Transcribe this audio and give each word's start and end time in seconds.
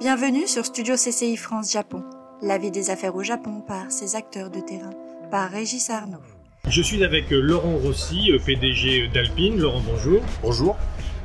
Bienvenue 0.00 0.46
sur 0.46 0.64
Studio 0.64 0.94
CCI 0.94 1.36
France 1.36 1.72
Japon, 1.72 2.04
la 2.40 2.56
vie 2.56 2.70
des 2.70 2.90
affaires 2.90 3.16
au 3.16 3.24
Japon 3.24 3.64
par 3.66 3.90
ses 3.90 4.14
acteurs 4.14 4.48
de 4.48 4.60
terrain, 4.60 4.92
par 5.28 5.50
Régis 5.50 5.90
Arnaud. 5.90 6.22
Je 6.68 6.80
suis 6.82 7.02
avec 7.02 7.32
euh, 7.32 7.40
Laurent 7.40 7.76
Rossi, 7.76 8.30
euh, 8.30 8.38
PDG 8.38 9.08
d'Alpine. 9.08 9.58
Laurent, 9.58 9.82
bonjour. 9.84 10.22
Bonjour. 10.40 10.76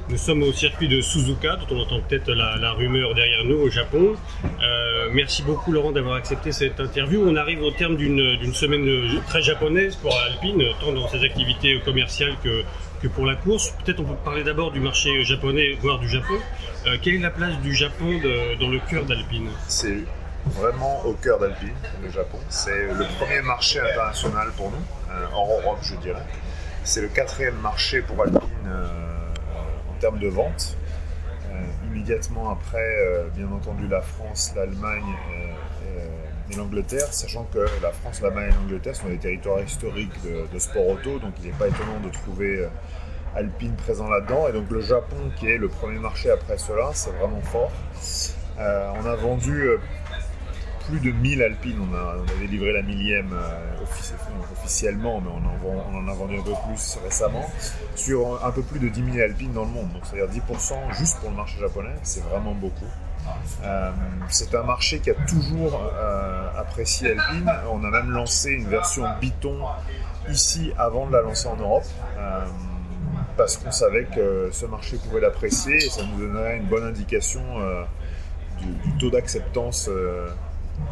Nous 0.09 0.17
sommes 0.17 0.41
au 0.41 0.51
circuit 0.51 0.87
de 0.87 1.01
Suzuka, 1.01 1.57
dont 1.57 1.75
on 1.75 1.81
entend 1.81 1.99
peut-être 2.01 2.31
la, 2.31 2.71
rumeur 2.71 3.13
derrière 3.13 3.45
nous 3.45 3.57
au 3.57 3.69
Japon. 3.69 4.15
Euh, 4.43 5.07
merci 5.13 5.43
beaucoup 5.43 5.71
Laurent 5.71 5.91
d'avoir 5.91 6.15
accepté 6.15 6.51
cette 6.51 6.79
interview. 6.79 7.23
On 7.23 7.35
arrive 7.35 7.61
au 7.61 7.69
terme 7.69 7.95
d'une 7.95 8.53
semaine 8.55 8.87
très 9.27 9.43
japonaise 9.43 9.97
pour 9.97 10.17
Alpine, 10.17 10.63
tant 10.81 10.93
dans 10.93 11.07
ses 11.07 11.23
activités 11.23 11.79
commerciales 11.85 12.33
que, 12.43 12.63
que 13.03 13.09
pour 13.09 13.25
la 13.25 13.35
course. 13.35 13.71
Peut-être 13.83 13.99
on 13.99 14.05
peut 14.05 14.15
parler 14.23 14.43
d'abord 14.43 14.71
du 14.71 14.79
marché 14.79 15.23
japonais, 15.23 15.77
voire 15.81 15.99
du 15.99 16.07
Japon. 16.07 16.35
Euh, 16.87 16.97
quelle 17.01 17.15
est 17.15 17.19
la 17.19 17.31
place 17.31 17.57
du 17.59 17.75
Japon 17.75 18.19
dans 18.59 18.69
le 18.69 18.79
cœur 18.89 19.05
d'Alpine 19.05 19.49
C'est 19.67 19.97
vraiment 20.45 21.05
au 21.05 21.13
cœur 21.13 21.39
d'Alpine, 21.39 21.73
le 22.01 22.09
Japon. 22.09 22.39
C'est 22.49 22.87
le 22.87 23.05
premier 23.19 23.41
marché 23.41 23.79
international 23.79 24.51
pour 24.55 24.71
nous, 24.71 25.11
euh, 25.11 25.25
hors 25.33 25.49
Europe 25.61 25.79
je 25.83 25.95
dirais. 25.95 26.23
C'est 26.85 27.01
le 27.01 27.09
quatrième 27.09 27.57
marché 27.57 28.01
pour 28.01 28.21
Alpine 28.23 28.39
en 28.69 29.99
termes 29.99 30.19
de 30.19 30.27
vente. 30.27 30.77
immédiatement 31.85 32.49
après, 32.49 32.89
bien 33.35 33.47
entendu, 33.51 33.87
la 33.87 34.01
France, 34.01 34.51
l'Allemagne 34.55 35.15
et 36.53 36.57
l'Angleterre, 36.57 37.13
sachant 37.13 37.45
que 37.45 37.59
la 37.81 37.91
France, 37.91 38.21
l'Allemagne 38.21 38.49
et 38.51 38.53
l'Angleterre 38.53 38.95
sont 38.95 39.07
des 39.07 39.17
territoires 39.17 39.61
historiques 39.61 40.13
de, 40.23 40.59
sport 40.59 40.87
auto, 40.87 41.19
donc 41.19 41.33
il 41.39 41.47
n'est 41.47 41.57
pas 41.57 41.67
étonnant 41.67 41.99
de 42.03 42.09
trouver 42.09 42.59
euh, 42.59 42.69
Alpine 43.35 43.75
présent 43.75 44.07
là-dedans. 44.09 44.47
Et 44.47 44.53
donc 44.53 44.69
le 44.69 44.81
Japon, 44.81 45.17
qui 45.37 45.47
est 45.47 45.57
le 45.57 45.67
premier 45.67 45.99
marché 45.99 46.29
après 46.29 46.57
cela, 46.57 46.91
c'est 46.93 47.11
vraiment 47.11 47.41
fort. 47.41 47.71
Euh, 48.59 48.91
on 49.01 49.05
a 49.05 49.15
vendu 49.15 49.63
euh, 49.63 49.77
plus 50.87 50.99
de 50.99 51.11
1000 51.11 51.41
Alpines, 51.41 51.79
on, 51.79 51.93
avait 51.93 52.47
livré 52.47 52.73
la 52.73 52.81
millième 52.81 53.33
officiellement, 54.53 55.21
mais 55.21 55.29
on 55.29 55.97
en, 55.97 56.07
a 56.07 56.13
vendu 56.13 56.37
un 56.37 56.43
peu 56.43 56.53
plus 56.67 56.97
récemment, 57.03 57.45
sur 57.95 58.43
un 58.45 58.51
peu 58.51 58.61
plus 58.61 58.79
de 58.79 58.89
10 58.89 59.13
000 59.13 59.23
Alpines 59.23 59.53
dans 59.53 59.65
le 59.65 59.71
monde. 59.71 59.91
Donc 59.93 60.03
c'est-à-dire 60.05 60.43
10% 60.49 60.97
juste 60.97 61.19
pour 61.19 61.29
le 61.29 61.35
marché 61.35 61.59
japonais, 61.59 61.95
c'est 62.03 62.23
vraiment 62.23 62.53
beaucoup. 62.53 62.89
Euh, 63.63 63.91
c'est 64.29 64.53
un 64.55 64.63
marché 64.63 64.99
qui 64.99 65.09
a 65.09 65.13
toujours 65.13 65.79
euh, 65.95 66.49
apprécié 66.57 67.11
Alpine. 67.11 67.51
On 67.71 67.83
a 67.83 67.89
même 67.89 68.11
lancé 68.11 68.51
une 68.51 68.67
version 68.67 69.05
Biton 69.21 69.59
ici 70.29 70.71
avant 70.77 71.07
de 71.07 71.13
la 71.13 71.21
lancer 71.21 71.47
en 71.47 71.55
Europe. 71.55 71.85
Euh, 72.17 72.45
parce 73.37 73.57
qu'on 73.57 73.71
savait 73.71 74.05
que 74.05 74.49
ce 74.51 74.65
marché 74.65 74.97
pouvait 74.97 75.21
l'apprécier 75.21 75.75
et 75.77 75.89
ça 75.89 76.01
nous 76.03 76.19
donnerait 76.19 76.57
une 76.57 76.67
bonne 76.67 76.83
indication 76.83 77.41
du, 78.59 78.97
taux 78.99 79.09
d'acceptance 79.09 79.89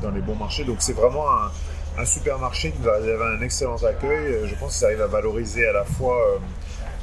dans 0.01 0.11
les 0.11 0.21
bons 0.21 0.35
marchés. 0.35 0.63
Donc 0.63 0.77
c'est 0.79 0.93
vraiment 0.93 1.25
un, 1.97 2.05
super 2.05 2.39
marché 2.39 2.71
qui 2.71 2.87
avait 2.87 3.15
un 3.37 3.41
excellent 3.41 3.77
accueil. 3.83 4.47
Je 4.47 4.55
pense 4.55 4.73
que 4.73 4.79
ça 4.79 4.85
arrive 4.87 5.01
à 5.01 5.07
valoriser 5.07 5.67
à 5.67 5.73
la 5.73 5.83
fois 5.83 6.17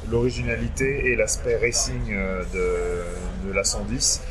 l'originalité 0.09 1.11
et 1.11 1.15
l'aspect 1.15 1.57
racing 1.57 2.09
de, 2.53 3.03
de 3.47 3.53
la 3.53 3.63
110 3.63 4.21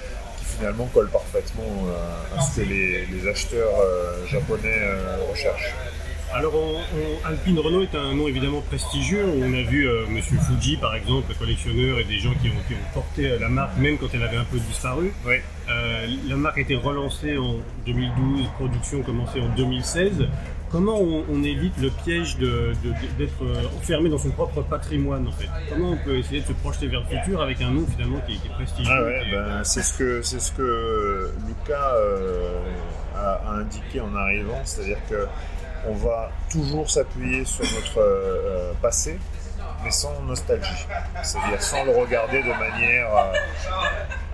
finalement 0.58 0.86
colle 0.92 1.08
parfaitement 1.08 1.86
euh, 1.86 2.38
à 2.38 2.42
ce 2.42 2.60
que 2.60 2.66
les, 2.66 3.28
acheteurs 3.28 3.80
euh, 3.80 4.26
japonais 4.26 4.78
euh, 4.80 5.16
recherchent. 5.30 5.74
Alors, 6.34 6.52
Alpine 7.24 7.58
Renault 7.58 7.82
est 7.82 7.96
un 7.96 8.14
nom 8.14 8.28
évidemment 8.28 8.60
prestigieux. 8.60 9.24
On 9.24 9.52
a 9.54 9.62
vu 9.62 9.88
M. 9.88 10.06
Monsieur 10.10 10.36
Fuji, 10.38 10.76
par 10.76 10.94
exemple, 10.94 11.32
collectionneur, 11.38 11.98
et 11.98 12.04
des 12.04 12.18
gens 12.18 12.34
qui 12.42 12.48
ont, 12.48 12.92
porté 12.92 13.38
la 13.38 13.48
marque, 13.48 13.76
même 13.78 13.98
quand 13.98 14.08
elle 14.12 14.22
avait 14.22 14.36
un 14.36 14.44
peu 14.44 14.58
disparu. 14.58 15.12
la 15.66 16.36
marque 16.36 16.58
a 16.58 16.60
été 16.60 16.76
relancée 16.76 17.38
en 17.38 17.56
2012, 17.86 18.46
production 18.58 19.02
commencée 19.02 19.40
en 19.40 19.48
2016. 19.56 20.28
Comment 20.70 20.98
on, 21.00 21.42
évite 21.44 21.78
le 21.80 21.88
piège 21.88 22.36
d'être 22.36 23.42
euh, 23.42 23.78
enfermé 23.78 24.10
dans 24.10 24.18
son 24.18 24.28
propre 24.30 24.60
patrimoine 24.60 25.26
en 25.26 25.32
fait? 25.32 25.48
Comment 25.70 25.92
on 25.92 25.96
peut 25.96 26.18
essayer 26.18 26.42
de 26.42 26.46
se 26.46 26.52
projeter 26.52 26.88
vers 26.88 27.00
le 27.00 27.06
futur 27.06 27.40
avec 27.40 27.62
un 27.62 27.70
nom 27.70 27.86
finalement 27.86 28.20
qui, 28.26 28.34
est 28.34 28.52
prestigieux 28.52 28.92
ah 28.94 29.02
ouais, 29.02 29.22
ben, 29.32 29.64
C'est 29.64 29.82
ce 29.82 29.94
que 29.94 30.20
ce 30.20 30.52
que 30.52 31.30
Lucas 31.46 31.94
euh, 31.94 32.60
a, 33.16 33.54
indiqué 33.60 34.00
en 34.00 34.14
arrivant, 34.14 34.60
c'est-à-dire 34.64 34.98
que 35.08 35.26
on 35.86 35.94
va 35.94 36.30
toujours 36.50 36.90
s'appuyer 36.90 37.44
sur 37.44 37.64
notre 37.64 38.00
euh, 38.00 38.72
passé, 38.82 39.18
mais 39.84 39.90
sans 39.90 40.20
nostalgie, 40.22 40.86
c'est-à-dire 41.22 41.62
sans 41.62 41.84
le 41.84 41.92
regarder 41.92 42.42
de 42.42 42.48
manière 42.48 43.32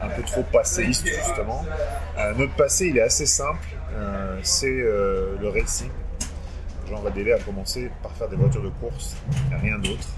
un 0.00 0.08
peu 0.08 0.22
trop 0.22 0.42
passéiste 0.42 1.06
justement. 1.06 1.64
notre 2.36 2.54
passé, 2.54 2.86
il 2.86 2.98
est 2.98 3.02
assez 3.02 3.26
simple, 3.26 3.66
c'est 4.42 4.68
le 4.72 5.48
racing 5.48 5.90
Jean 6.88 7.00
Vadélé 7.00 7.32
a 7.32 7.38
commencé 7.38 7.90
par 8.02 8.12
faire 8.12 8.28
des 8.28 8.36
voitures 8.36 8.62
de 8.62 8.68
course, 8.68 9.16
rien 9.62 9.78
d'autre. 9.78 10.08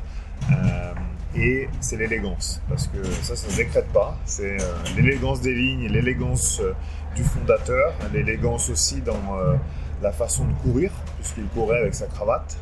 Euh, 0.50 0.93
et 1.37 1.69
c'est 1.81 1.97
l'élégance, 1.97 2.60
parce 2.69 2.88
que 2.88 3.04
ça, 3.04 3.37
ça 3.37 3.47
ne 3.47 3.53
se 3.53 3.56
décrète 3.56 3.88
pas. 3.93 4.16
C'est 4.25 4.60
euh, 4.60 4.75
l'élégance 4.97 5.41
des 5.41 5.54
lignes, 5.54 5.88
l'élégance 5.88 6.60
euh, 6.60 6.72
du 7.14 7.22
fondateur, 7.22 7.93
l'élégance 8.12 8.69
aussi 8.70 9.00
dans 9.00 9.38
la 10.03 10.12
façon 10.12 10.44
de 10.44 10.53
courir, 10.62 10.91
puisqu'il 11.16 11.47
courait 11.47 11.78
avec 11.78 11.94
sa 11.94 12.06
cravate. 12.06 12.56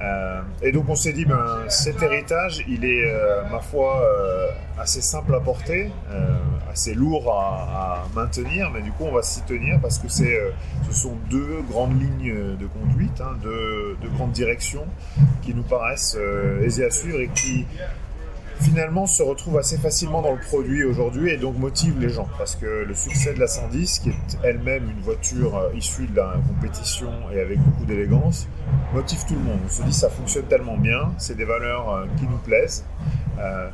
Euh, 0.00 0.40
et 0.62 0.70
donc 0.70 0.88
on 0.88 0.94
s'est 0.94 1.12
dit, 1.12 1.24
ben, 1.24 1.64
cet 1.68 2.02
héritage, 2.02 2.64
il 2.68 2.84
est, 2.84 3.04
euh, 3.04 3.42
ma 3.50 3.60
foi, 3.60 4.02
euh, 4.02 4.48
assez 4.78 5.00
simple 5.00 5.34
à 5.34 5.40
porter, 5.40 5.90
assez 6.70 6.94
lourd 6.94 7.32
à, 7.32 8.04
maintenir, 8.14 8.70
mais 8.72 8.80
du 8.80 8.92
coup 8.92 9.04
on 9.04 9.12
va 9.12 9.22
s'y 9.22 9.42
tenir 9.42 9.80
parce 9.80 9.98
que 9.98 10.08
c'est, 10.08 10.38
ce 10.88 10.92
sont 10.92 11.16
deux 11.28 11.62
grandes 11.68 12.00
lignes 12.00 12.56
de 12.56 12.66
conduite, 12.66 13.20
hein, 13.20 13.36
deux, 13.42 13.96
deux, 14.00 14.08
grandes 14.08 14.30
directions 14.32 14.86
qui 15.42 15.52
nous 15.52 15.64
paraissent 15.64 16.16
aisées 16.62 16.84
à 16.84 16.90
suivre 16.90 17.20
et 17.20 17.28
qui 17.28 17.66
finalement 18.60 19.06
se 19.06 19.22
retrouve 19.22 19.58
assez 19.58 19.78
facilement 19.78 20.22
dans 20.22 20.32
le 20.32 20.40
produit 20.40 20.84
aujourd'hui 20.84 21.30
et 21.30 21.36
donc 21.36 21.56
motive 21.58 21.98
les 22.00 22.08
gens 22.08 22.28
parce 22.38 22.56
que 22.56 22.84
le 22.86 22.94
succès 22.94 23.34
de 23.34 23.40
la 23.40 23.46
110 23.46 24.00
qui 24.00 24.10
est 24.10 24.38
elle-même 24.42 24.90
une 24.90 25.00
voiture 25.00 25.56
euh, 25.56 25.74
issue 25.74 26.06
de 26.06 26.16
la 26.16 26.34
compétition 26.46 27.10
et 27.32 27.40
avec 27.40 27.58
beaucoup 27.58 27.84
d'élégance 27.84 28.48
motive 28.92 29.24
tout 29.26 29.34
le 29.34 29.40
monde. 29.40 29.58
On 29.64 29.68
se 29.68 29.82
dit 29.82 29.92
ça 29.92 30.10
fonctionne 30.10 30.46
tellement 30.46 30.76
bien, 30.76 31.12
c'est 31.18 31.36
des 31.36 31.44
valeurs 31.44 31.90
euh, 31.90 32.06
qui 32.18 32.24
nous 32.24 32.38
plaisent, 32.38 32.84
euh, 33.38 33.68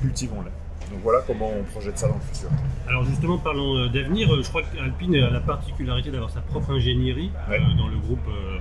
cultivons-les. 0.00 0.50
Donc 0.90 1.00
voilà 1.02 1.20
comment 1.26 1.50
on 1.50 1.64
projette 1.64 1.98
ça 1.98 2.06
dans 2.06 2.14
le 2.14 2.20
futur. 2.32 2.48
Alors 2.88 3.04
justement, 3.04 3.38
parlons 3.38 3.86
d'avenir. 3.88 4.28
Je 4.40 4.48
crois 4.48 4.62
qu'Alpine 4.62 5.16
a 5.16 5.30
la 5.30 5.40
particularité 5.40 6.12
d'avoir 6.12 6.30
sa 6.30 6.40
propre 6.40 6.70
ingénierie 6.70 7.32
dans 7.76 7.88
le 7.88 7.96
groupe 7.96 8.20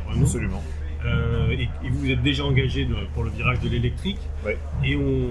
Renault. 0.09 0.23
Absolument. 0.23 0.63
Euh, 1.05 1.51
et, 1.51 1.69
vous 1.89 2.09
êtes 2.09 2.21
déjà 2.23 2.43
engagé 2.43 2.87
pour 3.13 3.23
le 3.23 3.29
virage 3.29 3.59
de 3.59 3.69
l'électrique. 3.69 4.19
Et 4.83 4.95
on, 4.95 5.29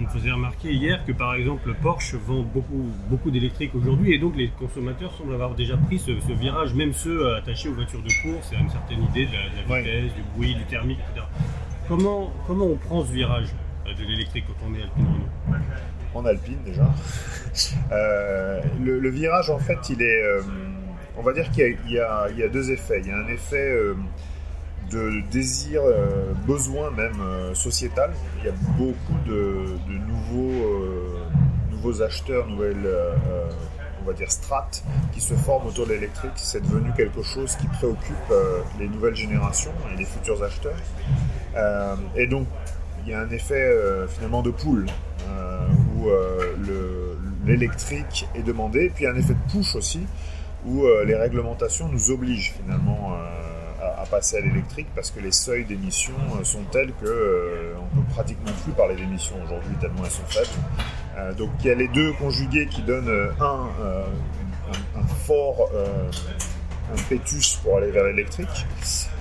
me 0.00 0.08
faisait 0.08 0.32
remarquer 0.32 0.72
hier 0.72 1.04
que 1.04 1.12
par 1.12 1.34
exemple 1.34 1.72
Porsche 1.80 2.14
vend 2.14 2.42
beaucoup, 2.42 2.90
beaucoup 3.08 3.30
d'électrique 3.30 3.72
aujourd'hui 3.74 4.12
et 4.14 4.18
donc 4.18 4.36
les 4.36 4.48
consommateurs 4.48 5.12
semblent 5.16 5.34
avoir 5.34 5.54
déjà 5.54 5.76
pris 5.76 5.98
ce, 5.98 6.10
virage, 6.32 6.74
même 6.74 6.92
ceux 6.92 7.34
attachés 7.34 7.68
aux 7.68 7.74
voitures 7.74 8.02
de 8.02 8.10
course 8.22 8.52
à 8.52 8.60
une 8.60 8.68
certaine 8.68 9.04
idée 9.04 9.26
de 9.26 9.32
la, 9.32 9.78
vitesse, 9.78 10.12
du 10.14 10.22
bruit, 10.34 10.54
du 10.54 10.64
thermique, 10.64 10.98
etc. 11.10 11.26
Comment, 11.86 12.32
comment 12.48 12.66
on 12.66 12.76
prend 12.76 13.04
ce 13.04 13.12
virage 13.12 13.48
euh, 13.86 13.94
de 13.94 14.08
l'électrique 14.08 14.44
quand 14.48 14.66
on 14.68 14.74
est 14.74 14.82
Alpine 14.82 15.06
Renault 15.06 15.62
En 16.14 16.24
Alpine 16.26 16.58
déjà. 16.64 16.92
Euh, 17.92 18.60
le, 18.82 19.10
virage 19.10 19.50
en 19.50 19.58
fait 19.58 19.78
il 19.90 20.02
est... 20.02 20.22
on 21.16 21.22
va 21.22 21.32
dire 21.32 21.50
qu'il 21.50 21.76
y, 21.86 21.92
y, 21.92 21.98
a 22.00 22.48
deux 22.50 22.72
effets. 22.72 23.02
Il 23.04 23.08
y 23.08 23.12
a 23.12 23.18
un 23.18 23.28
effet 23.28 23.94
de 24.92 25.22
désir, 25.30 25.82
euh, 25.84 26.32
besoin 26.46 26.90
même 26.90 27.20
euh, 27.20 27.54
sociétal. 27.54 28.12
Il 28.38 28.46
y 28.46 28.48
a 28.48 28.54
beaucoup 28.76 29.18
de, 29.26 29.76
nouveaux, 29.88 30.66
euh, 30.66 31.24
nouveaux 31.70 32.02
acheteurs, 32.02 32.46
nouvelles, 32.46 32.88
on 34.00 34.04
va 34.04 34.12
dire, 34.12 34.30
strates 34.30 34.84
qui 35.12 35.20
se 35.20 35.34
forment 35.34 35.68
autour 35.68 35.86
de 35.86 35.92
l'électrique. 35.92 36.32
C'est 36.36 36.62
devenu 36.62 36.92
quelque 36.96 37.22
chose 37.22 37.56
qui 37.56 37.66
préoccupe 37.68 38.34
les 38.78 38.88
nouvelles 38.88 39.14
générations 39.14 39.72
et 39.92 39.96
les 39.96 40.04
futurs 40.04 40.42
acheteurs. 40.42 40.76
et 42.16 42.26
donc, 42.26 42.46
il 43.04 43.10
y 43.10 43.14
a 43.14 43.20
un 43.20 43.30
effet 43.30 43.76
finalement 44.08 44.42
de 44.42 44.50
poule 44.50 44.86
où 45.96 46.08
l'électrique 47.46 48.28
est 48.34 48.42
demandé, 48.42 48.90
puis 48.94 49.06
un 49.06 49.16
effet 49.16 49.34
de 49.34 49.52
push 49.52 49.76
aussi 49.76 50.06
où 50.66 50.84
les 51.04 51.16
réglementations 51.16 51.88
nous 51.88 52.10
obligent 52.10 52.54
finalement 52.60 53.12
à, 53.12 53.41
passer 54.06 54.38
à 54.38 54.40
l'électrique 54.40 54.88
parce 54.94 55.10
que 55.10 55.20
les 55.20 55.32
seuils 55.32 55.64
d'émission 55.64 56.14
euh, 56.38 56.44
sont 56.44 56.62
tels 56.70 56.92
que 57.00 57.06
euh, 57.06 57.74
on 57.80 57.96
peut 57.96 58.06
pratiquement 58.12 58.52
plus 58.64 58.72
parler 58.72 58.96
d'émissions 58.96 59.36
aujourd'hui 59.44 59.74
tellement 59.80 60.04
elles 60.04 60.10
sont 60.10 60.26
faibles. 60.26 60.48
Euh, 61.16 61.32
donc 61.34 61.50
il 61.60 61.66
y 61.66 61.70
a 61.70 61.74
les 61.74 61.88
deux 61.88 62.12
conjugués 62.14 62.66
qui 62.66 62.82
donnent 62.82 63.30
un, 63.40 63.66
un, 64.96 65.06
fort 65.26 65.70
pétus 67.08 67.56
pour 67.62 67.76
aller 67.76 67.90
vers 67.90 68.04
l'électrique. 68.04 68.66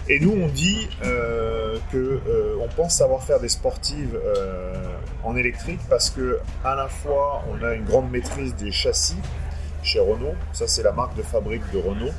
Et 0.10 0.20
nous, 0.20 0.32
on 0.32 0.48
dit 0.48 0.90
que 1.92 2.22
on 2.60 2.68
pense 2.76 2.96
savoir 2.96 3.24
faire 3.24 3.40
des 3.40 3.50
sportives 3.50 4.20
en 5.24 5.36
électrique 5.36 5.80
parce 5.90 6.10
que 6.10 6.40
à 6.64 6.76
la 6.76 6.88
fois 6.88 7.44
on 7.52 7.64
a 7.64 7.74
une 7.74 7.86
grande 7.86 8.10
maîtrise 8.10 8.56
des 8.56 8.72
châssis 8.72 9.20
chez 9.84 10.00
Renault. 10.00 10.36
Ça, 10.54 10.68
c'est 10.68 10.84
la 10.84 10.92
marque 10.92 11.16
de 11.16 11.24
fabrique 11.24 11.64
de 11.72 11.80
Renault. 11.80 12.14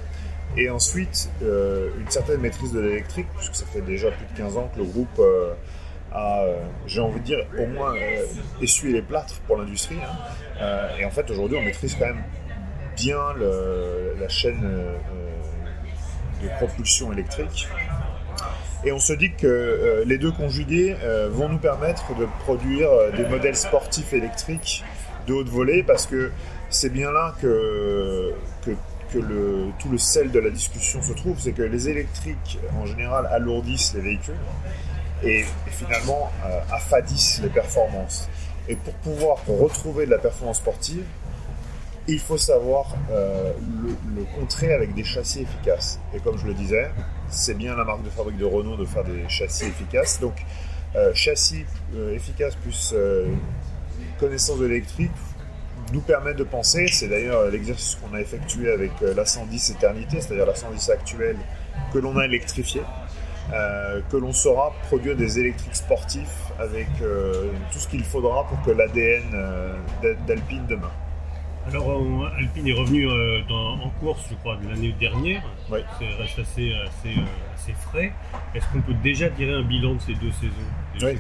Et 0.56 0.69
ensuite, 0.69 1.31
une 1.40 2.10
certaine 2.10 2.40
maîtrise 2.40 2.72
de 2.72 2.81
l'électrique, 2.81 3.26
puisque 3.37 3.54
ça 3.54 3.64
fait 3.66 3.81
déjà 3.81 4.10
plus 4.10 4.26
de 4.26 4.37
15 4.37 4.56
ans 4.56 4.70
que 4.75 4.81
le 4.81 4.84
groupe 4.84 5.20
a, 6.12 6.44
j'ai 6.87 7.00
envie 7.00 7.20
de 7.20 7.25
dire, 7.25 7.38
au 7.58 7.66
moins 7.66 7.94
essuyé 8.60 8.93
les 8.93 9.02
plâtres 9.02 9.40
pour 9.46 9.56
l'industrie. 9.56 9.96
Hein. 9.96 10.88
et 10.99 11.04
en 11.06 11.10
fait, 11.10 11.31
aujourd'hui, 11.31 11.56
on 11.56 11.62
maîtrise 11.62 11.94
quand 11.94 12.06
même 12.06 12.22
bien 12.96 13.19
la 14.20 14.28
chaîne 14.28 14.60
de 16.43 16.49
propulsion 16.58 17.12
électrique. 17.12 17.69
Et 18.84 18.90
on 18.90 18.98
se 18.98 19.12
dit 19.12 19.32
que 19.32 19.46
euh, 19.46 20.05
les 20.05 20.19
deux 20.19 20.32
conjugués 20.32 20.96
euh, 21.02 21.28
vont 21.31 21.48
nous 21.48 21.58
permettre 21.58 22.16
de 22.16 22.26
produire 22.40 22.90
euh, 22.90 23.10
des 23.12 23.25
modèles 23.26 23.55
sportifs 23.55 24.12
électriques 24.12 24.84
de 25.28 25.34
haute 25.34 25.48
volée 25.48 25.84
parce 25.84 26.06
que 26.06 26.32
c'est 26.69 26.88
bien 26.88 27.12
là 27.12 27.34
que, 27.40 28.32
le, 29.19 29.70
tout 29.79 29.88
le 29.88 29.99
sel 29.99 30.31
de 30.31 30.38
la 30.38 30.50
discussion 30.50 31.03
se 31.03 31.12
trouve, 31.12 31.38
c'est 31.38 31.53
que 31.53 31.62
les 31.62 31.88
électriques 31.88 32.59
en 32.81 32.87
général 32.87 33.26
alourdissent 33.26 33.94
les 33.94 34.00
véhicules 34.00 34.35
et, 35.23 35.44
finalement 35.70 36.31
affadissent 36.70 37.41
les 37.43 37.49
performances. 37.49 38.29
Et 38.69 38.76
pour 38.76 38.94
pouvoir 38.94 39.38
retrouver 39.47 40.06
de 40.06 40.11
la 40.11 40.19
performance 40.19 40.59
sportive, 40.59 41.05
il 42.09 42.19
faut 42.19 42.38
savoir 42.38 42.97
le, 43.11 43.97
le, 44.17 44.25
contrer 44.38 44.73
avec 44.73 44.94
des 44.94 45.05
châssis 45.05 45.43
efficaces. 45.43 46.00
Et 46.15 46.19
comme 46.19 46.38
je 46.38 46.47
le 46.47 46.55
disais, 46.55 46.91
c'est 47.31 47.55
bien 47.55 47.76
la 47.76 47.85
marque 47.85 48.03
de 48.03 48.11
fabrique 48.11 48.38
de 48.38 48.44
Renault 48.44 48.76
de 48.76 48.85
faire 48.85 49.05
des 49.05 49.29
châssis 49.29 49.67
efficaces. 49.67 50.20
Donc, 50.20 50.35
euh, 50.94 51.12
châssis 51.15 51.65
euh, 51.97 52.15
efficaces 52.15 52.55
plus 52.56 52.93
euh, 52.94 53.26
connaissance 54.20 54.58
de 54.58 54.67
l'électrique 54.67 55.11
nous 55.93 56.00
permet 56.00 56.35
de 56.35 56.44
penser, 56.44 56.87
c'est 56.89 57.09
d'ailleurs 57.09 57.50
l'exercice 57.50 57.97
qu'on 57.97 58.15
a 58.15 58.21
effectué 58.21 58.71
avec 58.71 58.93
la 59.00 59.25
110 59.25 59.71
Éternité, 59.71 60.21
c'est-à-dire 60.21 60.47
la 60.47 60.55
110 60.55 60.91
actuelle 60.91 61.37
que 61.93 61.99
l'on 61.99 62.17
a 62.17 62.25
électrifiée, 62.25 62.83
que 63.50 64.17
l'on 64.17 64.33
saura 64.33 64.73
produire 64.89 65.17
des 65.17 65.39
électriques 65.39 65.77
sportifs 65.77 66.53
avec 66.59 66.89
tout 66.99 67.79
ce 67.79 67.89
qu'il 67.89 68.05
faudra 68.05 68.47
pour 68.47 68.62
que 68.62 68.71
l'ADN 68.71 69.23
d'Alpine 70.27 70.67
demain. 70.69 70.91
Alors, 71.69 72.27
Alpine 72.37 72.69
est 72.69 72.73
revenu 72.73 73.09
euh, 73.09 73.41
en 73.49 73.89
course, 74.00 74.27
je 74.31 74.35
crois, 74.37 74.56
de 74.56 74.69
l'année 74.69 74.94
dernière. 74.99 75.43
Oui. 75.71 75.79
C'est 75.99 76.23
reste 76.23 76.39
assez, 76.41 76.73
assez, 76.75 77.73
frais. 77.73 78.12
Est-ce 78.55 78.67
qu'on 78.73 78.81
peut 78.81 78.97
déjà 79.03 79.29
tirer 79.31 79.53
un 79.53 79.62
bilan 79.62 79.94
de 79.94 80.00
ces 80.00 80.15
deux 80.15 80.33
saisons 80.33 80.53
oui. 81.03 81.19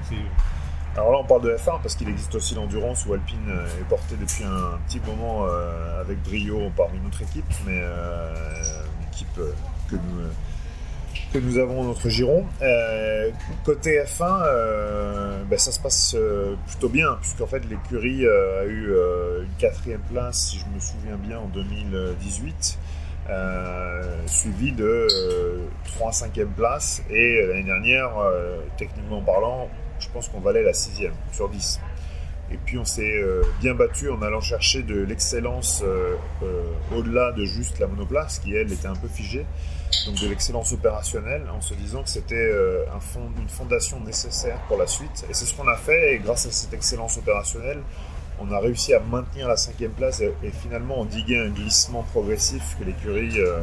Alors 0.94 1.12
là, 1.12 1.18
on 1.18 1.24
parle 1.24 1.42
de 1.42 1.56
F1 1.56 1.80
parce 1.80 1.94
qu'il 1.94 2.08
existe 2.08 2.34
aussi 2.34 2.54
l'endurance 2.54 3.06
où 3.06 3.14
Alpine 3.14 3.38
euh, 3.48 3.80
est 3.80 3.88
porté 3.88 4.14
depuis 4.20 4.44
un 4.44 4.78
petit 4.86 5.00
moment 5.06 5.46
euh, 5.46 6.00
avec 6.00 6.22
brio 6.22 6.70
par 6.76 6.88
une 6.94 7.06
autre 7.06 7.22
équipe, 7.22 7.44
mais 7.66 7.78
une 7.78 9.08
équipe 9.08 9.40
que 9.88 9.94
nous 9.96 10.28
que 11.32 11.38
nous 11.38 11.58
avons 11.58 11.84
notre 11.84 12.08
giron. 12.08 12.44
Euh, 12.60 13.30
côté 13.64 14.02
F1, 14.02 14.42
euh, 14.46 15.42
ben, 15.48 15.58
ça 15.58 15.72
se 15.72 15.80
passe 15.80 16.14
euh, 16.14 16.54
plutôt 16.66 16.88
bien, 16.88 17.16
puisqu'en 17.20 17.46
fait 17.46 17.64
l'écurie 17.68 18.26
a 18.26 18.64
eu 18.64 18.92
une 19.40 19.54
quatrième 19.58 20.02
place, 20.12 20.50
si 20.50 20.58
je 20.58 20.66
me 20.66 20.78
souviens 20.80 21.16
bien, 21.16 21.38
en 21.38 21.46
2018. 21.46 22.78
suivi 24.26 24.72
de 24.72 25.08
3 25.96 26.12
5 26.12 26.38
e 26.38 26.46
place 26.56 27.02
et 27.10 27.46
l'année 27.46 27.64
dernière, 27.64 28.10
techniquement 28.76 29.22
parlant, 29.22 29.68
pense 30.12 30.28
qu'on 30.28 30.40
valait 30.40 30.62
la 30.62 30.72
6 30.72 31.02
sur 31.32 31.48
10. 31.48 31.80
Et 32.50 32.58
puis 32.58 32.76
on 32.76 32.84
s'est 32.84 33.20
bien 33.60 33.74
battu 33.74 34.10
en 34.10 34.20
allant 34.20 34.42
chercher 34.42 34.82
de 34.82 35.00
l'excellence 35.00 35.82
au-delà 36.94 37.32
de 37.32 37.46
juste 37.46 37.78
la 37.78 37.86
monoplace, 37.86 38.40
qui 38.40 38.54
elle 38.54 38.70
était 38.70 38.88
un 38.88 38.94
peu 38.94 39.08
figée 39.08 39.46
donc 40.06 40.20
de 40.20 40.28
l'excellence 40.28 40.72
opérationnelle, 40.72 41.44
en 41.54 41.60
se 41.60 41.74
disant 41.74 42.02
que 42.02 42.08
c'était 42.08 42.34
euh, 42.34 42.84
une 43.38 43.48
fondation 43.48 44.00
nécessaire 44.00 44.58
pour 44.68 44.78
la 44.78 44.86
suite. 44.86 45.24
Et 45.30 45.34
c'est 45.34 45.44
ce 45.44 45.54
qu'on 45.54 45.68
a 45.68 45.76
fait, 45.76 46.14
et 46.14 46.18
grâce 46.18 46.46
à 46.46 46.50
cette 46.50 46.72
excellence 46.74 47.18
opérationnelle, 47.18 47.80
on 48.40 48.50
a 48.50 48.58
réussi 48.58 48.94
à 48.94 49.00
maintenir 49.00 49.46
la 49.46 49.56
cinquième 49.56 49.92
place 49.92 50.20
et, 50.20 50.32
finalement 50.62 51.00
endiguer 51.00 51.38
un 51.38 51.50
glissement 51.50 52.02
progressif 52.02 52.76
que 52.78 52.84
l'écurie, 52.84 53.38
euh, 53.38 53.60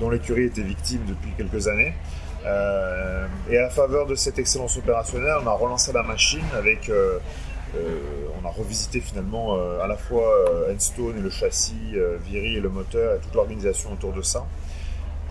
dont 0.00 0.08
l'écurie 0.08 0.44
était 0.44 0.62
victime 0.62 1.02
depuis 1.06 1.32
quelques 1.36 1.68
années. 1.68 1.94
Euh, 2.44 3.26
et 3.50 3.58
à 3.58 3.62
la 3.62 3.70
faveur 3.70 4.06
de 4.06 4.14
cette 4.14 4.38
excellence 4.38 4.76
opérationnelle, 4.76 5.36
on 5.42 5.46
a 5.46 5.52
relancé 5.52 5.92
la 5.92 6.02
machine 6.02 6.44
avec 6.56 6.90
on 7.74 8.46
a 8.46 8.50
revisité 8.50 9.00
finalement 9.00 9.56
à 9.82 9.86
la 9.86 9.96
fois 9.96 10.44
Enstone 10.70 11.16
et 11.16 11.22
le 11.22 11.30
châssis, 11.30 11.94
Viri 12.26 12.56
et 12.56 12.60
le 12.60 12.68
moteur 12.68 13.14
et 13.14 13.18
toute 13.18 13.34
l'organisation 13.34 13.92
autour 13.92 14.12
de 14.12 14.20
ça 14.20 14.44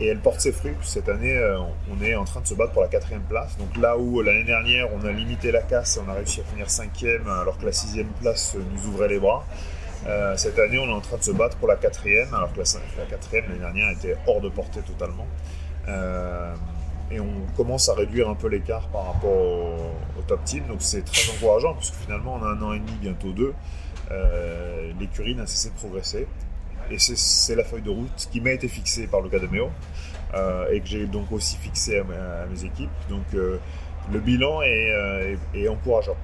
et 0.02 0.08
elle 0.08 0.19
porte 0.19 0.42
ses 0.42 0.52
fruits. 0.52 0.75
Cette 0.81 1.10
année, 1.10 1.38
euh, 1.38 1.60
on 1.90 2.04
est 2.04 2.16
en 2.16 2.25
train 2.25 2.42
de 2.42 2.48
se 2.48 2.54
battre 2.54 2.74
pour 2.74 2.81
la 2.81 2.88
quatrième 2.88 3.22
place. 3.22 3.57
Donc 3.57 3.78
là 3.78 3.98
où 3.98 4.22
l'année 4.22 4.44
dernière, 4.44 4.88
on 4.94 5.06
a 5.06 5.12
limité 5.12 5.52
la 5.52 5.62
casse 5.62 5.98
et 5.98 6.00
on 6.06 6.10
a 6.10 6.14
réussi 6.14 6.42
à 6.42 6.44
finir 6.44 6.69
cinquième, 6.69 7.28
alors 7.28 7.57
que 7.57 7.66
la 7.66 7.72
sixième 7.72 8.10
place 8.22 8.56
nous 8.56 8.90
ouvrait 8.90 9.07
les 9.07 9.19
bras. 9.19 9.46
Euh, 10.07 10.36
cette 10.36 10.57
année, 10.57 10.80
on 10.80 10.88
est 10.88 10.94
en 10.94 11.02
train 11.02 11.18
de 11.18 11.24
se 11.24 11.31
battre 11.31 11.57
pour 11.57 11.68
la 11.68 11.75
quatrième, 11.75 12.34
alors 12.34 12.52
que 12.52 12.60
la, 12.60 13.06
quatrième 13.06 13.46
l'année 13.48 13.60
dernière 13.60 13.90
était 13.92 14.18
hors 14.25 14.42
de 14.42 14.50
portée 14.50 14.81
totalement. 14.81 15.28
Euh, 15.88 16.54
et 17.12 17.19
on 17.19 17.46
commence 17.58 17.90
à 17.90 17.94
réduire 17.94 18.30
un 18.30 18.36
peu 18.36 18.48
l'écart 18.48 18.88
par 18.90 19.08
rapport 19.08 19.31
au, 19.31 20.22
top 20.28 20.44
team, 20.46 20.66
donc 20.68 20.78
c'est 20.80 21.04
très 21.04 21.31
encourageant, 21.31 21.74
puisque 21.74 21.96
finalement, 21.96 22.36
en 22.36 22.44
un 22.44 22.62
an 22.62 22.74
et 22.74 22.80
demi, 22.80 22.92
bientôt 23.02 23.31
deux, 23.31 23.54
l'écurie 25.00 25.36
n'a 25.36 25.48
cessé 25.48 25.69
de 25.69 25.75
progresser. 25.75 26.28
Et 26.92 27.00
c'est 27.00 27.56
la 27.56 27.63
feuille 27.63 27.81
de 27.81 27.90
route 27.90 28.28
qui 28.31 28.42
m'a 28.42 28.52
été 28.52 28.68
fixée 28.68 29.08
par 29.08 29.22
le 29.22 29.30
cas 29.30 29.40
de 29.40 29.48
Méo 29.48 29.69
euh, 30.34 30.69
et 30.72 30.81
que 30.81 30.88
j'ai 30.88 31.06
donc 31.06 31.31
aussi 31.31 31.56
fixé 31.58 32.00
à, 32.00 32.46
mes 32.52 32.66
équipes. 32.66 32.90
Donc 33.10 33.24
euh, 33.34 33.57
le 34.12 34.19
bilan 34.19 34.60
euh, 34.62 35.36
est, 35.54 35.68
encourageant. 35.69 36.18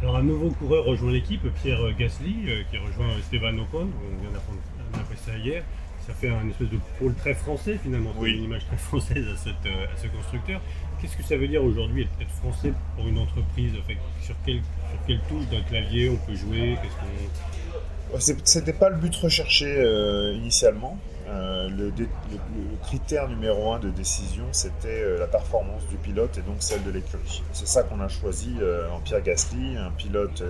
Alors 0.00 0.16
un 0.16 0.22
nouveau 0.22 0.50
coureur 0.50 0.84
rejoint 0.84 1.10
l'équipe, 1.10 1.42
Pierre 1.62 1.80
Gasly, 1.98 2.48
qui 2.70 2.78
rejoint 2.78 3.06
Esteban 3.18 3.58
Ocon, 3.58 3.88
on 3.88 4.20
vient 4.22 4.30
d'apprendre 4.32 4.58
ça 5.24 5.36
hier. 5.36 5.64
Ça 6.06 6.14
fait 6.14 6.28
un 6.28 6.48
espèce 6.48 6.68
de 6.68 6.78
pôle 6.98 7.14
très 7.14 7.34
français 7.34 7.78
finalement, 7.80 8.12
oui. 8.18 8.32
une 8.32 8.44
image 8.44 8.66
très 8.66 8.76
française 8.76 9.24
à, 9.28 9.36
ce 9.36 10.06
constructeur. 10.08 10.60
Qu'est-ce 11.00 11.16
que 11.16 11.22
ça 11.22 11.36
veut 11.36 11.48
dire 11.48 11.62
aujourd'hui 11.62 12.08
être 12.20 12.30
français 12.30 12.72
pour 12.96 13.06
une 13.06 13.18
entreprise? 13.18 13.72
Sur, 14.20 14.34
quelle, 14.44 15.20
touche 15.28 15.48
d'un 15.48 15.62
clavier 15.62 16.10
on 16.10 16.16
peut 16.16 16.34
jouer? 16.34 16.76
C'était 18.18 18.72
pas 18.72 18.90
le 18.90 18.96
but 18.96 19.14
recherché 19.16 19.66
euh, 19.66 20.34
initialement. 20.34 20.98
Euh, 21.28 21.68
le, 21.70 21.92
critère 22.82 23.28
numéro 23.28 23.72
un 23.72 23.78
de 23.78 23.90
décision, 23.90 24.44
c'était 24.50 24.88
euh, 24.88 25.18
la 25.18 25.26
performance 25.26 25.86
du 25.88 25.96
pilote 25.96 26.36
et 26.36 26.42
donc 26.42 26.56
celle 26.58 26.82
de 26.82 26.90
l'écurie. 26.90 27.42
C'est 27.52 27.68
ça 27.68 27.84
qu'on 27.84 28.00
a 28.00 28.08
choisi 28.08 28.56
en 28.92 29.00
Pierre 29.00 29.22
Gasly, 29.22 29.76
un 29.76 29.92
pilote 29.92 30.42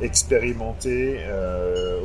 expérimenté, 0.00 1.20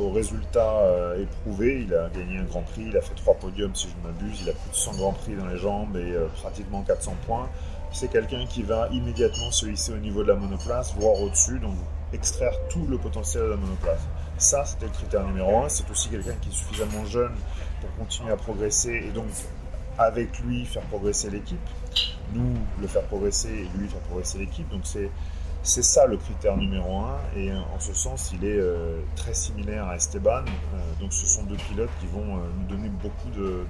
au 0.00 0.10
résultat 0.10 1.14
éprouvé. 1.18 1.84
Il 1.86 1.94
a 1.94 2.08
gagné 2.08 2.38
un 2.38 2.44
Grand 2.44 2.62
Prix, 2.62 2.86
il 2.88 2.96
a 2.96 3.00
fait 3.00 3.14
trois 3.14 3.34
podiums 3.34 3.74
si 3.74 3.88
je 3.88 3.96
ne 3.96 4.12
m'abuse, 4.12 4.40
il 4.42 4.50
a 4.50 4.52
plus 4.52 4.70
de 4.70 4.76
100 4.76 4.96
Grands 4.96 5.12
Prix 5.12 5.34
dans 5.34 5.46
les 5.46 5.58
jambes 5.58 5.96
et 5.96 6.14
pratiquement 6.40 6.82
400 6.82 7.16
points. 7.26 7.48
C'est 7.92 8.08
quelqu'un 8.08 8.46
qui 8.46 8.62
va 8.62 8.88
immédiatement 8.90 9.50
se 9.50 9.66
hisser 9.66 9.92
au 9.92 9.98
niveau 9.98 10.22
de 10.22 10.28
la 10.28 10.36
monoplace, 10.36 10.94
voire 10.98 11.20
au-dessus, 11.20 11.58
donc 11.58 11.74
extraire 12.14 12.54
tout 12.70 12.86
le 12.88 12.96
potentiel 12.96 13.42
de 13.42 13.48
la 13.50 13.56
monoplace. 13.56 14.00
Ça, 14.38 14.64
c'était 14.64 14.86
le 14.86 14.92
critère 14.92 15.26
numéro 15.26 15.58
un. 15.58 15.68
C'est 15.68 15.88
aussi 15.90 16.08
quelqu'un 16.08 16.32
qui 16.40 16.48
est 16.48 16.52
suffisamment 16.52 17.04
jeune 17.04 17.32
pour 17.80 17.94
continuer 17.96 18.32
à 18.32 18.36
progresser 18.36 19.04
et 19.06 19.10
donc 19.10 19.26
avec 19.98 20.38
lui 20.40 20.64
faire 20.64 20.82
progresser 20.84 21.28
l'équipe. 21.28 21.60
Nous, 22.32 22.54
le 22.80 22.86
faire 22.86 23.02
progresser 23.02 23.50
et 23.50 23.78
lui 23.78 23.88
faire 23.88 24.00
progresser 24.00 24.38
l'équipe. 24.38 24.68
Donc 24.70 24.80
c'est 24.84 25.10
c'est 25.62 25.82
ça 25.82 26.06
le 26.06 26.16
critère 26.16 26.56
numéro 26.56 26.98
un 26.98 27.20
et 27.36 27.52
en 27.52 27.78
ce 27.78 27.94
sens 27.94 28.32
il 28.34 28.44
est 28.44 28.58
euh, 28.58 28.98
très 29.14 29.32
similaire 29.32 29.86
à 29.86 29.96
Esteban. 29.96 30.40
Euh, 30.40 30.78
donc 31.00 31.12
ce 31.12 31.24
sont 31.24 31.44
deux 31.44 31.56
pilotes 31.56 31.90
qui 32.00 32.06
vont 32.06 32.36
euh, 32.36 32.40
nous 32.58 32.76
donner 32.76 32.88
beaucoup 32.88 33.30
de, 33.30 33.64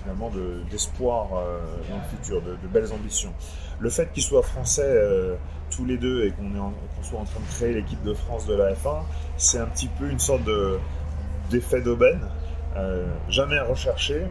finalement 0.00 0.30
d'espoir 0.70 1.28
dans 1.28 1.96
le 1.96 2.16
futur, 2.16 2.40
de, 2.40 2.52
de, 2.52 2.68
belles 2.68 2.90
ambitions. 2.92 3.32
Le 3.80 3.90
fait 3.90 4.10
qu'ils 4.12 4.22
soient 4.22 4.42
français 4.42 4.98
tous 5.70 5.84
les 5.84 5.96
deux 5.96 6.24
et 6.24 6.32
qu'on 6.32 7.02
soit 7.02 7.20
en 7.20 7.24
train 7.24 7.40
de 7.40 7.54
créer 7.54 7.74
l'équipe 7.74 8.02
de 8.02 8.14
France 8.14 8.46
de 8.46 8.54
la 8.54 8.72
F1, 8.72 9.02
c'est 9.36 9.58
un 9.58 9.66
petit 9.66 9.86
peu 9.86 10.08
une 10.10 10.18
sorte 10.18 10.42
d'effet 11.50 11.82
d'aubaine. 11.82 12.20
Jamais 13.28 13.60
recherché, 13.60 14.26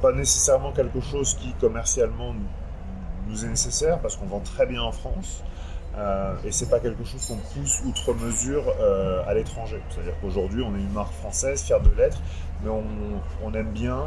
pas 0.00 0.12
nécessairement 0.12 0.70
quelque 0.70 1.00
chose 1.00 1.34
qui 1.34 1.52
commercialement 1.54 2.34
nous 3.28 3.44
est 3.44 3.48
nécessaire 3.48 3.98
parce 3.98 4.16
qu'on 4.16 4.26
vend 4.26 4.40
très 4.40 4.66
bien 4.66 4.82
en 4.82 4.92
France 4.92 5.42
euh, 5.96 6.34
et 6.44 6.52
c'est 6.52 6.68
pas 6.68 6.80
quelque 6.80 7.04
chose 7.04 7.26
qu'on 7.26 7.36
pousse 7.36 7.82
outre 7.84 8.14
mesure 8.14 8.64
à 9.26 9.34
l'étranger. 9.34 9.80
C'est-à-dire 9.90 10.14
qu'aujourd'hui 10.20 10.62
on 10.62 10.74
est 10.74 10.80
une 10.80 10.92
marque 10.92 11.12
française, 11.12 11.62
fière 11.62 11.80
de 11.80 11.90
l'être, 11.96 12.20
mais 12.62 12.70
on, 12.70 13.54
aime 13.54 13.72
bien 13.72 14.04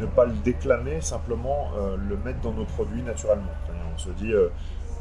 ne 0.00 0.06
pas 0.06 0.26
le 0.26 0.32
déclamer, 0.44 1.00
simplement 1.00 1.70
le 1.96 2.16
mettre 2.18 2.40
dans 2.40 2.52
nos 2.52 2.64
produits 2.64 3.02
naturellement. 3.02 3.52
On 3.94 3.98
se 3.98 4.10
dit 4.10 4.32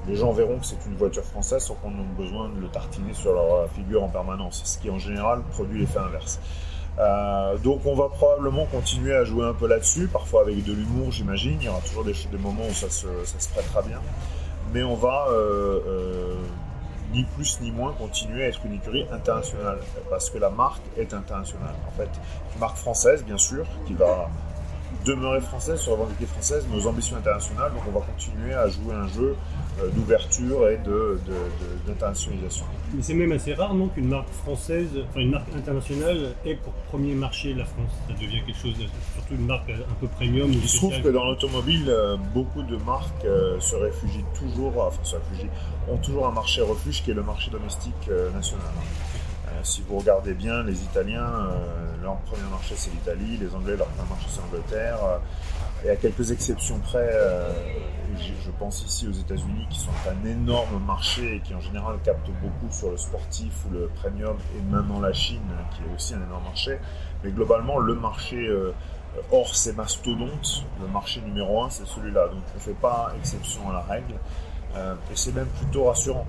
les 0.08 0.16
gens 0.16 0.32
verront 0.32 0.60
que 0.60 0.66
c'est 0.66 0.86
une 0.86 0.96
voiture 0.96 1.24
française 1.24 1.64
sans 1.64 1.76
qu'on 1.76 1.92
ait 1.92 2.16
besoin 2.18 2.50
de 2.50 2.60
le 2.60 2.68
tartiner 2.68 3.14
sur 3.14 3.34
leur 3.34 3.70
figure 3.72 4.04
en 4.04 4.10
permanence, 4.10 4.62
ce 4.64 4.78
qui 4.78 4.90
en 4.90 5.00
général 5.00 5.42
produit 5.52 5.82
l'effet 5.82 6.00
inverse. 6.00 6.40
Euh, 7.00 7.58
donc 7.58 7.82
on 7.86 7.94
va 7.94 8.10
probablement 8.10 8.66
continuer 8.66 9.14
à 9.14 9.24
jouer 9.24 9.46
un 9.46 9.54
peu 9.54 9.68
là-dessus, 9.68 10.08
parfois 10.08 10.42
avec 10.42 10.64
de 10.64 10.74
l'humour 10.74 11.12
j'imagine, 11.12 11.58
il 11.60 11.66
y 11.66 11.70
aura 11.70 11.80
toujours 11.82 12.04
des, 12.04 12.14
moments 12.40 12.66
où 12.68 12.74
ça 12.74 12.90
se, 12.90 13.08
ça 13.24 13.38
prêtera 13.54 13.84
bien, 13.84 14.02
on 14.84 14.96
va 14.96 15.28
euh, 15.30 15.80
euh, 15.88 16.36
ni 17.14 17.24
plus 17.24 17.60
ni 17.62 17.72
moins 17.72 17.94
continuer 17.94 18.44
à 18.46 18.48
être 18.48 18.66
une 18.66 18.74
écurie 18.74 19.06
internationale, 19.12 19.80
parce 20.10 20.30
que 20.30 20.38
la 20.38 20.50
marque 20.50 20.82
est 20.98 21.14
internationale. 21.14 21.76
En 21.88 21.92
fait, 21.92 22.10
une 22.54 22.60
marque 22.60 22.78
française 22.78 23.24
bien 23.24 23.38
sûr, 23.38 23.66
qui 23.86 23.94
va 23.94 24.30
demeurer 25.08 25.42
française, 25.42 25.80
se 25.80 25.90
revendiquer 25.90 26.26
française, 26.26 26.66
nos 26.72 26.86
ambitions 26.88 27.18
internationales, 27.18 27.72
donc 27.74 27.84
on 27.88 28.00
va 28.00 28.06
continuer 28.06 28.54
à 28.54 28.68
jouer 28.68 28.94
un 28.94 29.08
jeu 29.08 29.36
euh, 29.82 29.90
d'ouverture 29.90 30.70
et 30.70 30.80
d'internationalisation. 31.88 32.66
Mais 32.94 33.02
c'est 33.02 33.14
même 33.14 33.32
assez 33.32 33.54
rare, 33.54 33.74
non, 33.74 33.88
qu'une 33.88 34.10
marque 34.10 34.30
française, 34.30 34.90
enfin 35.10 35.22
une 35.22 35.32
marque 35.32 35.54
internationale 35.56 36.34
ait 36.46 36.56
pour 36.56 36.74
premier 36.90 37.14
marché 37.14 37.54
la 37.54 37.66
France. 37.66 37.92
Ça 38.08 38.14
devient 38.14 38.42
quelque 38.46 38.58
chose, 38.58 38.76
surtout 38.76 39.34
une 39.34 39.46
marque 39.46 39.70
un 39.70 39.94
peu 40.00 40.08
premium. 40.08 40.52
Il 40.52 40.68
se 40.68 40.78
trouve 40.78 41.02
que 41.02 41.10
dans 41.10 41.26
l'automobile, 41.26 41.90
euh, 41.90 42.18
beaucoup 42.34 42.64
de 42.64 42.78
marques 42.78 43.26
euh, 43.26 43.60
se 43.60 43.76
réfugient 43.76 44.26
toujours, 44.38 44.74
enfin 44.78 45.04
se 45.04 45.16
réfugient, 45.16 45.50
ont 45.90 45.98
toujours 45.98 46.28
un 46.28 46.32
marché 46.32 46.62
refuge 46.62 47.04
qui 47.04 47.12
est 47.12 47.16
le 47.16 47.24
marché 47.24 47.50
domestique 47.50 48.10
national. 48.34 48.66
si 49.64 49.82
vous 49.88 50.00
regardez 50.00 50.34
bien, 50.34 50.64
les 50.64 50.84
Italiens, 50.84 51.50
leur 52.08 52.18
premier 52.22 52.50
marché 52.50 52.76
c'est 52.78 52.92
l'Italie, 52.92 53.38
les 53.38 53.54
Anglais, 53.54 53.76
leur 53.76 53.88
premier 53.88 54.10
marché 54.10 54.28
c'est 54.30 54.42
l'Angleterre. 54.42 55.20
Et 55.86 55.92
à 55.92 55.96
quelques 55.96 56.32
exceptions 56.32 56.80
près, 56.80 57.08
euh, 57.14 57.54
je, 58.18 58.50
pense 58.58 58.84
ici 58.84 59.08
aux 59.08 59.12
États-Unis 59.12 59.68
qui 59.70 59.80
sont 59.80 59.92
un 60.10 60.28
énorme 60.28 60.84
marché 60.84 61.36
et 61.36 61.40
qui 61.42 61.54
en 61.54 61.60
général 61.60 61.98
captent 62.04 62.32
beaucoup 62.42 62.72
sur 62.72 62.90
le 62.90 62.98
sportif 62.98 63.54
ou 63.68 63.74
le 63.74 63.88
premium, 64.02 64.36
et 64.58 64.62
maintenant 64.72 65.00
la 65.00 65.14
Chine 65.14 65.48
qui 65.72 65.84
est 65.84 65.96
aussi 65.96 66.16
un 66.16 66.24
énorme 66.24 66.46
marché. 66.46 66.80
Mais 67.24 67.30
globalement, 67.30 67.78
le 67.78 67.94
marché 67.94 68.48
euh, 68.48 68.74
hors 69.32 69.56
ces 69.56 69.74
mastodontes, 69.74 70.66
le 70.82 70.88
marché 70.88 71.22
numéro 71.22 71.64
un, 71.64 71.70
c'est 71.70 71.86
celui-là. 71.86 72.28
Donc 72.30 72.42
on 72.54 72.58
ne 72.58 72.62
fait 72.62 72.80
pas 72.82 73.14
exception 73.20 73.70
à 73.70 73.74
la 73.74 73.82
règle. 73.82 74.16
Euh, 74.76 74.96
et 75.12 75.16
c'est 75.16 75.34
même 75.36 75.48
plutôt 75.60 75.86
rassurant 75.86 76.26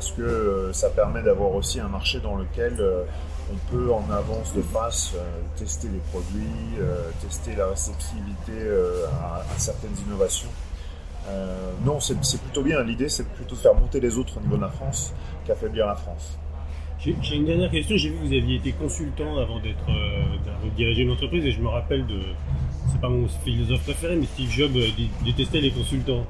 parce 0.00 0.12
que 0.12 0.70
ça 0.72 0.88
permet 0.88 1.22
d'avoir 1.22 1.54
aussi 1.54 1.78
un 1.78 1.88
marché 1.88 2.20
dans 2.20 2.34
lequel 2.34 2.82
on 3.52 3.70
peut 3.70 3.92
en 3.92 4.10
avance 4.10 4.54
de 4.54 4.62
face 4.62 5.12
euh, 5.14 5.40
tester 5.56 5.88
les 5.88 5.98
produits, 6.10 6.78
euh, 6.78 7.10
tester 7.20 7.54
la 7.54 7.66
réceptivité 7.66 8.52
euh, 8.52 9.04
à, 9.22 9.42
certaines 9.58 9.96
innovations. 10.06 10.48
non, 11.84 12.00
c'est 12.00 12.40
plutôt 12.40 12.62
bien. 12.62 12.82
L'idée, 12.82 13.10
c'est 13.10 13.28
plutôt 13.28 13.54
de 13.54 13.60
faire 13.60 13.74
monter 13.74 14.00
les 14.00 14.16
autres 14.16 14.38
au 14.38 14.40
niveau 14.40 14.56
de 14.56 14.62
la 14.62 14.70
France 14.70 15.12
qu'affaiblir 15.46 15.86
la 15.86 15.96
France. 15.96 16.38
J'ai 16.98 17.36
une 17.36 17.46
dernière 17.46 17.70
question. 17.70 17.96
J'ai 17.96 18.10
vu 18.10 18.16
que 18.16 18.26
vous 18.26 18.34
aviez 18.34 18.56
été 18.56 18.72
consultant 18.72 19.38
avant 19.38 19.58
d'être 19.58 19.88
euh, 19.88 20.68
diriger 20.76 21.02
une 21.02 21.12
entreprise 21.12 21.44
et 21.46 21.52
je 21.52 21.60
me 21.60 21.68
rappelle 21.68 22.06
de. 22.06 22.20
C'est 22.92 23.00
pas 23.00 23.08
mon 23.08 23.28
philosophe 23.28 23.82
préféré, 23.82 24.16
mais 24.16 24.26
Steve 24.26 24.50
Jobs 24.50 24.76
euh, 24.76 24.88
détestait 25.24 25.60
les 25.60 25.70
consultants, 25.70 26.24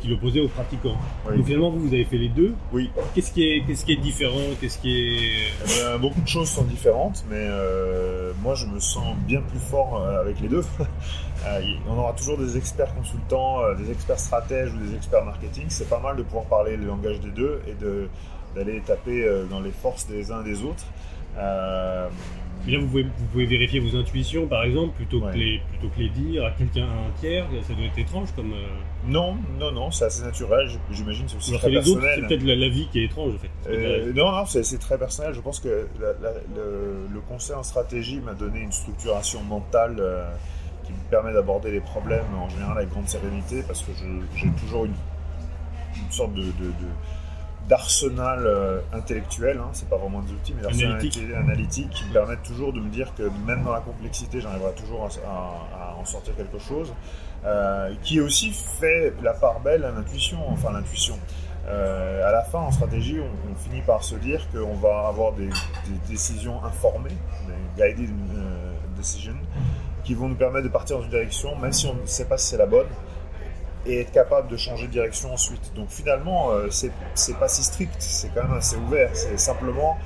qui 0.00 0.08
l'opposait 0.08 0.40
aux 0.40 0.48
pratiquants. 0.48 0.96
Donc 1.26 1.44
finalement, 1.44 1.70
vous, 1.70 1.80
vous 1.80 1.94
avez 1.94 2.04
fait 2.04 2.18
les 2.18 2.28
deux. 2.28 2.54
Oui. 2.72 2.90
Qu'est-ce 3.14 3.32
qui 3.32 3.42
est, 3.42 3.64
qu'est-ce 3.66 3.84
qui 3.84 3.92
est 3.92 3.96
différent? 3.96 4.40
Qu'est-ce 4.60 4.78
qui 4.78 4.98
est. 4.98 5.48
Eh 5.64 5.82
ben, 5.82 5.98
beaucoup 5.98 6.20
de 6.20 6.28
choses 6.28 6.48
sont 6.48 6.64
différentes, 6.64 7.24
mais 7.30 7.36
euh, 7.40 8.32
moi, 8.42 8.54
je 8.54 8.66
me 8.66 8.80
sens 8.80 9.16
bien 9.26 9.40
plus 9.42 9.60
fort 9.60 10.04
avec 10.20 10.40
les 10.40 10.48
deux. 10.48 10.64
on 11.88 11.98
aura 11.98 12.12
toujours 12.12 12.38
des 12.38 12.56
experts 12.56 12.94
consultants, 12.94 13.60
des 13.76 13.90
experts 13.90 14.18
stratèges 14.18 14.72
ou 14.74 14.78
des 14.78 14.94
experts 14.94 15.24
marketing. 15.24 15.66
C'est 15.68 15.88
pas 15.88 16.00
mal 16.00 16.16
de 16.16 16.22
pouvoir 16.22 16.44
parler 16.44 16.76
le 16.76 16.86
langage 16.86 17.20
des 17.20 17.30
deux 17.30 17.60
et 17.66 17.74
de 17.74 18.08
d'aller 18.54 18.80
taper 18.80 19.24
euh, 19.24 19.44
dans 19.44 19.60
les 19.60 19.70
forces 19.70 20.06
des 20.06 20.30
uns 20.30 20.42
des 20.42 20.62
autres. 20.62 20.84
Euh, 21.36 22.08
là, 22.66 22.78
vous 22.78 22.86
pouvez, 22.86 23.02
vous 23.02 23.26
pouvez, 23.32 23.46
vérifier 23.46 23.80
vos 23.80 23.96
intuitions, 23.96 24.46
par 24.46 24.64
exemple, 24.64 24.94
plutôt, 24.96 25.20
que, 25.20 25.36
les, 25.36 25.60
plutôt 25.70 25.88
que 25.94 26.00
les 26.00 26.08
dire 26.08 26.44
à 26.44 26.50
quelqu'un, 26.52 26.86
à 26.86 27.08
un 27.08 27.10
tiers. 27.20 27.46
Ça 27.66 27.74
doit 27.74 27.86
être 27.86 27.98
étrange 27.98 28.28
comme. 28.34 28.52
Euh, 28.52 28.66
non, 29.06 29.36
non, 29.58 29.72
non, 29.72 29.90
c'est 29.90 30.04
assez 30.04 30.22
naturel. 30.22 30.68
J'imagine 30.90 31.28
c'est 31.28 31.36
aussi 31.36 31.52
très 31.52 31.70
personnel. 31.70 32.10
C'est 32.16 32.26
peut-être 32.26 32.44
la, 32.44 32.68
vie 32.68 32.88
qui 32.90 33.00
est 33.00 33.04
étrange, 33.04 33.34
en 33.34 33.38
fait. 33.38 34.12
non, 34.12 34.32
non, 34.32 34.46
c'est 34.46 34.78
très 34.78 34.98
personnel. 34.98 35.32
Je 35.34 35.40
pense 35.40 35.60
que 35.60 35.86
le, 35.98 37.20
conseil 37.28 37.56
en 37.56 37.62
stratégie 37.62 38.20
m'a 38.20 38.34
donné 38.34 38.60
une 38.60 38.72
structuration 38.72 39.42
mentale 39.42 40.02
qui 40.84 40.92
me 40.92 41.10
permet 41.10 41.32
d'aborder 41.32 41.70
les 41.70 41.80
problèmes 41.80 42.24
en 42.40 42.48
général 42.48 42.78
avec 42.78 42.90
grande 42.90 43.08
sérénité 43.08 43.62
parce 43.66 43.82
que 43.82 43.92
j'ai 44.36 44.48
toujours 44.62 44.86
une, 44.86 44.94
une 45.96 46.10
sorte 46.10 46.32
de 46.32 46.42
d'arsenal 47.68 48.46
euh, 48.46 48.80
intellectuel, 48.92 49.58
hein, 49.58 49.68
c'est 49.72 49.88
pas 49.88 49.96
vraiment 49.96 50.20
des 50.20 50.32
outils, 50.32 50.54
mais 50.54 50.62
d'arsenal 50.62 51.00
analytique. 51.36 51.90
qui 51.90 52.04
me 52.04 52.12
permettent 52.12 52.42
toujours 52.42 52.72
de 52.72 52.80
me 52.80 52.88
dire 52.88 53.12
que 53.14 53.24
même 53.46 53.62
dans 53.62 53.72
la 53.72 53.80
complexité, 53.80 54.40
j'arriverai 54.40 54.72
toujours 54.72 55.08
à, 55.26 55.94
en 55.98 56.04
sortir 56.04 56.34
quelque 56.34 56.58
chose, 56.58 56.92
euh, 57.44 57.94
qui 58.02 58.20
aussi 58.20 58.52
fait 58.52 59.12
la 59.22 59.34
part 59.34 59.60
belle 59.60 59.84
à 59.84 59.90
l'intuition, 59.90 60.38
enfin 60.48 60.72
l'intuition. 60.72 61.18
Euh, 61.68 62.26
à 62.26 62.32
la 62.32 62.42
fin, 62.42 62.60
en 62.60 62.70
stratégie, 62.70 63.20
on, 63.20 63.54
finit 63.56 63.82
par 63.82 64.02
se 64.02 64.14
dire 64.14 64.48
qu'on 64.50 64.74
va 64.74 65.08
avoir 65.08 65.32
des, 65.32 65.50
décisions 66.08 66.64
informées, 66.64 67.16
des 67.76 67.82
guided 67.82 68.10
decisions, 68.96 69.36
qui 70.04 70.14
vont 70.14 70.28
nous 70.28 70.36
permettre 70.36 70.64
de 70.64 70.72
partir 70.72 70.96
dans 70.96 71.04
une 71.04 71.10
direction, 71.10 71.56
même 71.56 71.72
si 71.72 71.86
on 71.86 71.94
ne 71.94 72.06
sait 72.06 72.24
pas 72.24 72.38
si 72.38 72.46
c'est 72.46 72.56
la 72.56 72.66
bonne, 72.66 72.86
et 73.88 74.00
être 74.00 74.12
capable 74.12 74.48
de 74.48 74.56
changer 74.56 74.86
de 74.86 74.92
direction 74.92 75.32
ensuite. 75.32 75.72
Donc 75.74 75.88
finalement, 75.88 76.50
euh, 76.50 76.68
c'est 76.70 77.38
pas 77.38 77.48
si 77.48 77.64
strict, 77.64 77.96
c'est 77.98 78.28
quand 78.34 78.42
même 78.42 78.58
assez 78.58 78.76
ouvert. 78.76 79.10
C'est 79.14 79.38
simplement 79.38 79.98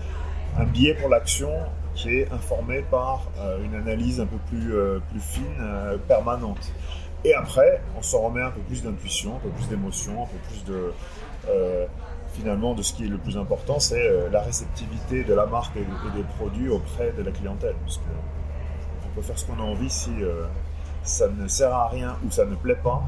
un 0.56 0.64
biais 0.64 0.94
pour 0.94 1.08
l'action 1.08 1.50
qui 1.94 2.20
est 2.20 2.32
informé 2.32 2.82
par 2.90 3.26
euh, 3.38 3.62
une 3.64 3.74
analyse 3.74 4.20
un 4.20 4.26
peu 4.26 4.38
plus, 4.48 4.74
euh, 4.74 5.00
fine, 5.18 5.98
permanente. 6.06 6.72
Et 7.24 7.34
après, 7.34 7.82
on 7.98 8.02
s'en 8.02 8.20
remet 8.22 8.42
un 8.42 8.50
peu 8.50 8.60
plus 8.60 8.82
d'intuition, 8.82 9.36
un 9.36 9.40
peu 9.40 9.50
plus 9.50 9.68
d'émotion, 9.68 10.22
un 10.22 10.26
peu 10.26 10.38
plus 10.48 10.64
de 10.64 10.92
finalement 12.34 12.72
de 12.72 12.82
ce 12.82 12.94
qui 12.94 13.04
est 13.04 13.08
le 13.08 13.18
plus 13.18 13.36
important, 13.36 13.78
c'est 13.78 14.30
la 14.30 14.40
réceptivité 14.40 15.22
de 15.22 15.34
la 15.34 15.44
marque 15.44 15.76
et, 15.76 15.80
des 16.16 16.24
produits 16.38 16.70
auprès 16.70 17.12
de 17.12 17.22
la 17.22 17.30
clientèle. 17.30 17.74
Parce 17.84 18.00
on 19.04 19.14
peut 19.14 19.20
faire 19.20 19.38
ce 19.38 19.44
qu'on 19.44 19.58
a 19.58 19.62
envie 19.62 19.90
si 19.90 20.10
ça 21.02 21.28
ne 21.28 21.48
sert 21.48 21.72
à 21.72 21.88
rien 21.88 22.16
ou 22.26 22.30
ça 22.30 22.44
ne 22.44 22.54
plaît 22.54 22.78
pas 22.82 23.02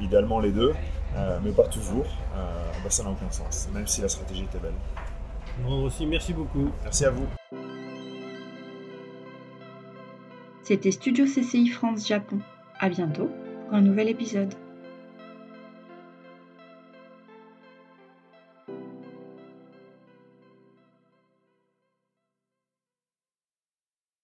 idéalement 0.00 0.40
les 0.40 0.50
deux, 0.50 0.72
euh, 1.16 1.38
mais 1.42 1.52
pas 1.52 1.66
toujours, 1.68 2.06
euh, 2.36 2.70
bah, 2.82 2.90
ça 2.90 3.02
n'a 3.02 3.10
aucun 3.10 3.30
sens, 3.30 3.68
même 3.72 3.86
si 3.86 4.00
la 4.00 4.08
stratégie 4.08 4.44
était 4.44 4.58
belle. 4.58 4.74
Bon, 5.64 5.84
aussi, 5.84 6.06
merci 6.06 6.32
beaucoup. 6.32 6.70
Merci 6.82 7.04
à 7.06 7.10
vous. 7.10 7.26
C'était 10.62 10.90
Studio 10.90 11.24
CCI 11.24 11.68
France 11.68 12.06
Japon. 12.06 12.38
À 12.78 12.88
bientôt 12.88 13.30
pour 13.68 13.74
un 13.74 13.80
nouvel 13.80 14.08
épisode. 14.08 14.52